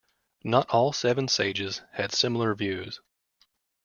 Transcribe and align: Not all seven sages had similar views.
Not 0.43 0.67
all 0.71 0.93
seven 0.93 1.27
sages 1.27 1.83
had 1.91 2.11
similar 2.11 2.55
views. 2.55 3.01